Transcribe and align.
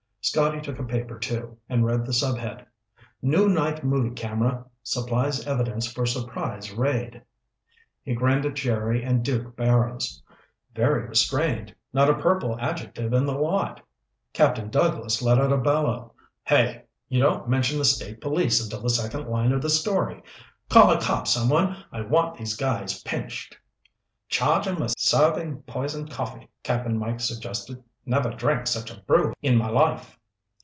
'"Scotty 0.31 0.61
took 0.61 0.77
a 0.77 0.83
paper, 0.83 1.17
too, 1.17 1.57
and 1.67 1.83
read 1.83 2.05
the 2.05 2.13
subhead. 2.13 2.63
"'New 3.23 3.49
Night 3.49 3.83
Movie 3.83 4.13
Camera 4.13 4.63
Supplies 4.83 5.45
Evidence 5.47 5.91
for 5.91 6.05
Surprise 6.05 6.71
Raid.'" 6.71 7.23
He 8.03 8.13
grinned 8.13 8.45
at 8.45 8.53
Jerry 8.53 9.03
and 9.03 9.25
Duke 9.25 9.55
Barrows. 9.57 10.21
"Very 10.75 11.07
restrained. 11.07 11.73
Not 11.91 12.07
a 12.07 12.13
purple 12.19 12.55
adjective 12.59 13.13
in 13.13 13.25
the 13.25 13.33
lot." 13.33 13.81
Captain 14.31 14.69
Douglas 14.69 15.23
let 15.23 15.39
out 15.39 15.51
a 15.51 15.57
bellow. 15.57 16.13
"Hey! 16.43 16.83
You 17.09 17.19
don't 17.19 17.49
mention 17.49 17.79
the 17.79 17.83
State 17.83 18.21
Police 18.21 18.63
until 18.63 18.81
the 18.83 18.91
second 18.91 19.25
line 19.27 19.51
of 19.51 19.61
the 19.63 19.71
story. 19.71 20.21
Call 20.69 20.91
a 20.91 21.01
cop 21.01 21.27
someone, 21.27 21.83
I 21.91 22.01
want 22.01 22.37
these 22.37 22.55
guys 22.55 23.01
pinched." 23.01 23.57
"Charge 24.29 24.67
'em 24.67 24.79
with 24.81 24.93
serving 24.99 25.63
poison 25.63 26.07
coffee," 26.07 26.47
Cap'n 26.61 26.97
Mike 26.99 27.19
suggested. 27.21 27.83
"Never 28.03 28.31
drank 28.31 28.65
such 28.65 28.89
a 28.91 28.99
brew 29.01 29.31
in 29.43 29.55
my 29.55 29.69
life." 29.69 30.17